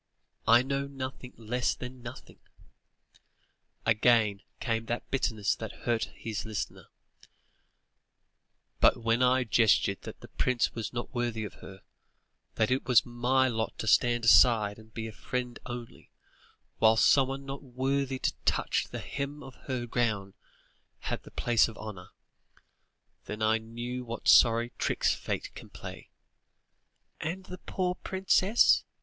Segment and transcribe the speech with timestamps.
[0.47, 2.39] I know nothing, less than nothing"
[3.85, 6.87] again came that bitterness that hurt his listener
[8.79, 11.83] "but when I guessed that the prince was not worthy of her,
[12.55, 16.09] that it was my lot to stand aside and be a friend only,
[16.79, 20.33] whilst someone not worthy to touch the hem of her gown,
[21.01, 22.09] had the place of honour,
[23.25, 26.09] then I knew what sorry tricks Fate can play!"
[27.19, 28.83] "And the poor princess?"